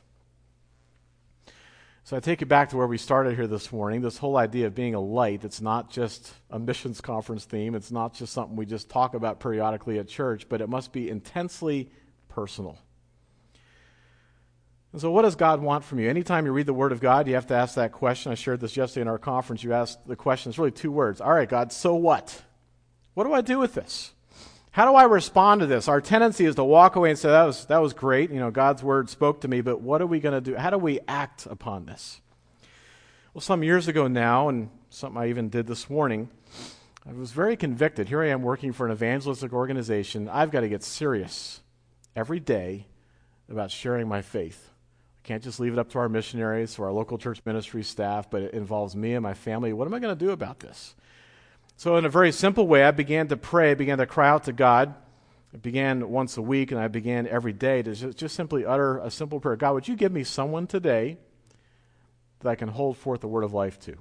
[2.04, 4.66] So I take you back to where we started here this morning this whole idea
[4.66, 5.44] of being a light.
[5.44, 9.40] It's not just a missions conference theme, it's not just something we just talk about
[9.40, 11.90] periodically at church, but it must be intensely
[12.28, 12.78] personal.
[14.94, 16.08] And so, what does God want from you?
[16.08, 18.30] Anytime you read the Word of God, you have to ask that question.
[18.30, 19.64] I shared this yesterday in our conference.
[19.64, 21.20] You asked the question, it's really two words.
[21.20, 22.44] All right, God, so what?
[23.14, 24.12] What do I do with this?
[24.70, 25.88] How do I respond to this?
[25.88, 28.30] Our tendency is to walk away and say, that was, that was great.
[28.30, 30.54] You know, God's Word spoke to me, but what are we going to do?
[30.54, 32.20] How do we act upon this?
[33.32, 36.28] Well, some years ago now, and something I even did this morning,
[37.04, 38.10] I was very convicted.
[38.10, 40.28] Here I am working for an evangelistic organization.
[40.28, 41.62] I've got to get serious
[42.14, 42.86] every day
[43.48, 44.70] about sharing my faith.
[45.24, 48.42] Can't just leave it up to our missionaries or our local church ministry staff, but
[48.42, 49.72] it involves me and my family.
[49.72, 50.94] What am I going to do about this?
[51.76, 54.52] So, in a very simple way, I began to pray, began to cry out to
[54.52, 54.94] God.
[55.52, 58.98] I began once a week, and I began every day to just, just simply utter
[58.98, 61.16] a simple prayer God, would you give me someone today
[62.40, 63.96] that I can hold forth the word of life to?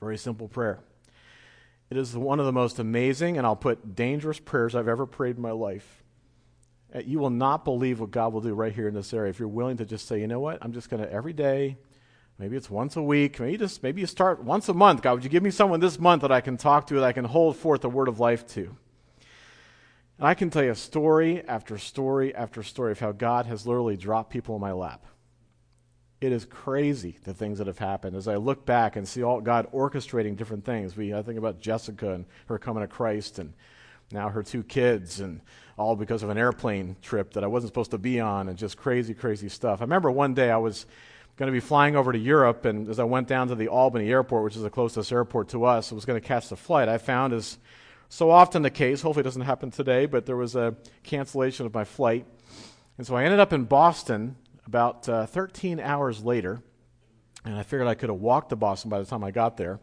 [0.00, 0.80] Very simple prayer.
[1.90, 5.36] It is one of the most amazing, and I'll put dangerous prayers I've ever prayed
[5.36, 5.99] in my life.
[6.94, 9.38] Uh, you will not believe what God will do right here in this area if
[9.38, 11.76] you're willing to just say, you know what, I'm just going to every day,
[12.38, 15.02] maybe it's once a week, maybe just maybe you start once a month.
[15.02, 17.12] God, would you give me someone this month that I can talk to, that I
[17.12, 18.76] can hold forth the word of life to?
[20.18, 23.96] And I can tell you story after story after story of how God has literally
[23.96, 25.06] dropped people in my lap.
[26.20, 29.40] It is crazy the things that have happened as I look back and see all
[29.40, 30.96] God orchestrating different things.
[30.96, 33.54] We I think about Jessica and her coming to Christ and
[34.12, 35.40] now her two kids and
[35.80, 38.76] all because of an airplane trip that I wasn't supposed to be on and just
[38.76, 39.80] crazy, crazy stuff.
[39.80, 40.84] I remember one day I was
[41.36, 44.10] going to be flying over to Europe, and as I went down to the Albany
[44.10, 46.90] airport, which is the closest airport to us, I was going to catch the flight.
[46.90, 47.56] I found, as
[48.10, 51.72] so often the case, hopefully it doesn't happen today, but there was a cancellation of
[51.72, 52.26] my flight.
[52.98, 56.62] And so I ended up in Boston about uh, 13 hours later,
[57.46, 59.80] and I figured I could have walked to Boston by the time I got there.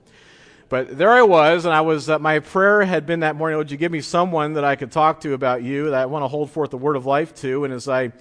[0.69, 3.71] But there I was, and I was, uh, my prayer had been that morning, would
[3.71, 6.27] you give me someone that I could talk to about you, that I want to
[6.27, 7.63] hold forth the word of life to?
[7.63, 8.11] And as I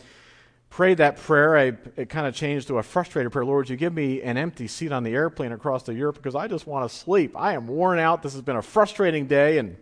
[0.70, 3.44] prayed that prayer, I, it kind of changed to a frustrated prayer.
[3.44, 6.36] Lord, would you give me an empty seat on the airplane across to Europe because
[6.36, 7.32] I just want to sleep.
[7.36, 8.22] I am worn out.
[8.22, 9.76] This has been a frustrating day, and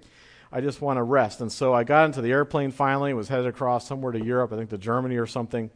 [0.50, 1.42] I just want to rest.
[1.42, 4.57] And so I got into the airplane finally, was headed across somewhere to Europe, I
[4.57, 5.70] think to Germany or something.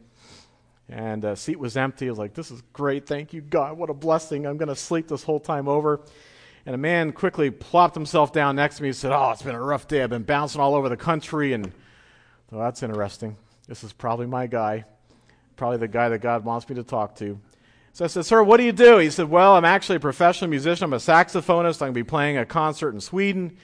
[0.87, 2.07] And uh, seat was empty.
[2.07, 3.05] I was like, this is great.
[3.05, 3.77] Thank you, God.
[3.77, 4.47] What a blessing.
[4.47, 6.01] I'm going to sleep this whole time over.
[6.69, 9.55] And a man quickly plopped himself down next to me and said, Oh, it's been
[9.55, 10.03] a rough day.
[10.03, 11.53] I've been bouncing all over the country.
[11.53, 11.71] And
[12.51, 13.37] well, that's interesting.
[13.67, 14.85] This is probably my guy,
[15.55, 17.39] probably the guy that God wants me to talk to.
[17.93, 18.99] So I said, Sir, what do you do?
[18.99, 20.83] He said, Well, I'm actually a professional musician.
[20.83, 21.81] I'm a saxophonist.
[21.81, 23.57] I'm going to be playing a concert in Sweden.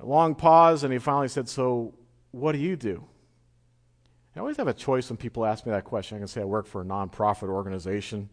[0.00, 1.94] A long pause, and he finally said, So
[2.32, 3.04] what do you do?
[4.34, 6.16] I always have a choice when people ask me that question.
[6.16, 8.30] I can say I work for a nonprofit organization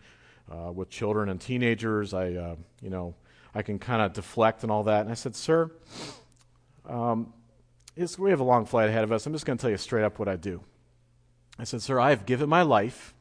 [0.52, 2.16] uh, with children and teenagers.
[2.16, 3.14] I, uh, you know,
[3.58, 5.02] I can kind of deflect and all that.
[5.02, 5.72] And I said, Sir,
[6.88, 7.34] um,
[8.20, 9.26] we have a long flight ahead of us.
[9.26, 10.62] I'm just going to tell you straight up what I do.
[11.58, 13.16] I said, Sir, I have given my life.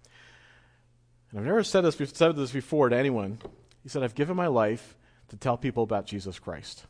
[1.30, 3.38] And I've never said this, said this before to anyone.
[3.82, 6.84] He said, I've given my life to tell people about Jesus Christ,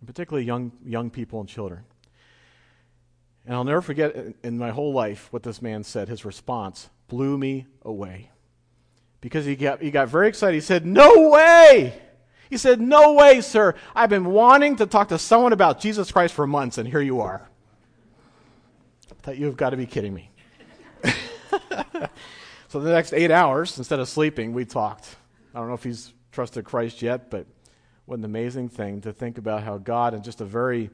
[0.00, 1.84] and particularly young, young people and children.
[3.44, 6.08] And I'll never forget in my whole life what this man said.
[6.08, 8.30] His response blew me away.
[9.20, 10.54] Because he got, he got very excited.
[10.54, 12.00] He said, No way!
[12.50, 13.74] He said, No way, sir.
[13.94, 17.20] I've been wanting to talk to someone about Jesus Christ for months, and here you
[17.20, 17.48] are.
[19.10, 20.30] I thought you've got to be kidding me.
[22.68, 25.16] so the next eight hours, instead of sleeping, we talked.
[25.54, 27.46] I don't know if he's trusted Christ yet, but
[28.06, 30.90] what an amazing thing to think about how God, in just a very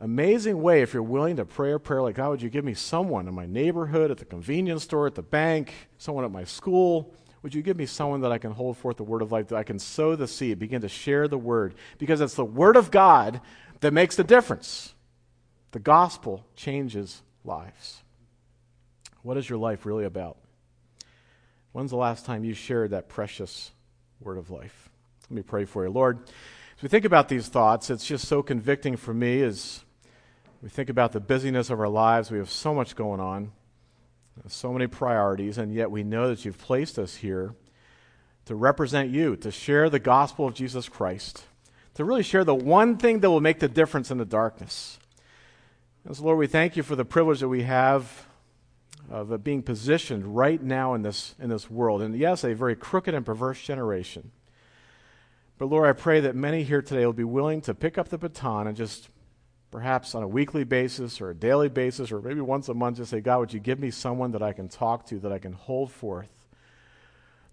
[0.00, 2.74] amazing way, if you're willing to pray a prayer like, God, would you give me
[2.74, 7.14] someone in my neighborhood, at the convenience store, at the bank, someone at my school?
[7.42, 9.56] Would you give me someone that I can hold forth the word of life, that
[9.56, 11.74] I can sow the seed, begin to share the word?
[11.98, 13.40] Because it's the word of God
[13.80, 14.94] that makes the difference.
[15.72, 18.02] The gospel changes lives.
[19.22, 20.36] What is your life really about?
[21.72, 23.70] When's the last time you shared that precious
[24.20, 24.90] word of life?
[25.30, 25.90] Let me pray for you.
[25.90, 26.18] Lord,
[26.76, 29.84] as we think about these thoughts, it's just so convicting for me as
[30.62, 32.30] we think about the busyness of our lives.
[32.30, 33.52] We have so much going on,
[34.48, 37.54] so many priorities, and yet we know that you've placed us here
[38.46, 41.44] to represent you, to share the gospel of Jesus Christ,
[41.94, 44.98] to really share the one thing that will make the difference in the darkness.
[46.04, 48.26] And so, Lord, we thank you for the privilege that we have
[49.10, 52.00] of uh, being positioned right now in this, in this world.
[52.00, 54.30] And yes, a very crooked and perverse generation.
[55.58, 58.18] But Lord, I pray that many here today will be willing to pick up the
[58.18, 59.08] baton and just
[59.70, 63.10] perhaps on a weekly basis or a daily basis or maybe once a month just
[63.10, 65.52] say, God, would you give me someone that I can talk to, that I can
[65.52, 66.28] hold forth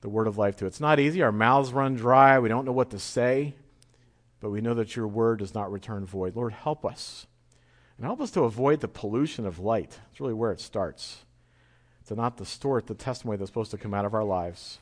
[0.01, 0.65] the word of life to?
[0.65, 1.21] It's not easy.
[1.21, 2.39] Our mouths run dry.
[2.39, 3.55] We don't know what to say.
[4.39, 6.35] But we know that your word does not return void.
[6.35, 7.25] Lord, help us.
[7.97, 9.99] And help us to avoid the pollution of light.
[10.11, 11.25] It's really where it starts.
[12.07, 14.79] To not distort the testimony that's supposed to come out of our lives.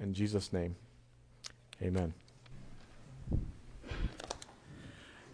[0.00, 0.76] In Jesus' name,
[1.82, 2.14] amen.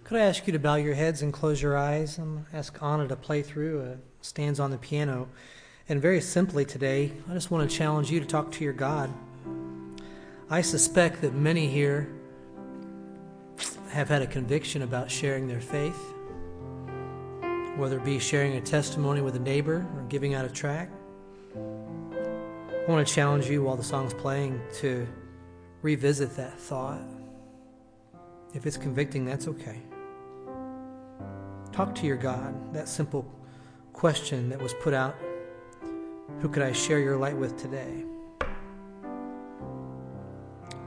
[0.08, 3.06] Could I ask you to bow your heads and close your eyes and ask Anna
[3.08, 5.28] to play through uh, stands on the piano?
[5.86, 9.12] And very simply today, I just want to challenge you to talk to your God.
[10.48, 12.08] I suspect that many here
[13.90, 16.00] have had a conviction about sharing their faith,
[17.76, 20.94] whether it be sharing a testimony with a neighbor or giving out a tract.
[21.54, 25.06] I want to challenge you while the song's playing to
[25.82, 27.02] revisit that thought.
[28.54, 29.82] If it's convicting, that's okay.
[31.78, 32.74] Talk to your God.
[32.74, 33.24] That simple
[33.92, 35.14] question that was put out
[36.40, 38.04] Who could I share your light with today?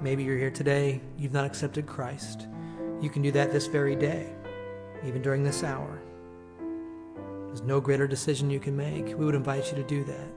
[0.02, 2.50] Maybe you're here today, you've not accepted Christ.
[3.00, 4.34] You can do that this very day,
[5.08, 6.02] even during this hour.
[7.48, 9.18] There's no greater decision you can make.
[9.18, 10.28] We would invite you to do that.